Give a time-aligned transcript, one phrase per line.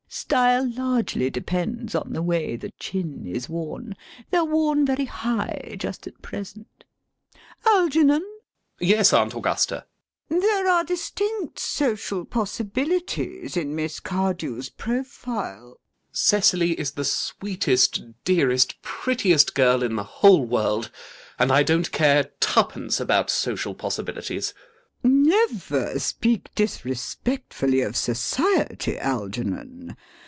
[0.13, 3.95] Style largely depends on the way the chin is worn.
[4.29, 6.83] They are worn very high, just at present.
[7.65, 8.15] Algernon!
[8.19, 8.27] ALGERNON.
[8.81, 9.85] Yes, Aunt Augusta!
[10.29, 10.41] LADY BRACKNELL.
[10.65, 15.79] There are distinct social possibilities in Miss Cardew's profile.
[15.79, 16.11] ALGERNON.
[16.11, 20.91] Cecily is the sweetest, dearest, prettiest girl in the whole world.
[21.39, 24.53] And I don't care twopence about social possibilities.
[24.57, 24.61] LADY BRACKNELL.
[25.03, 29.95] Never speak disrespectfully of Society, Algernon.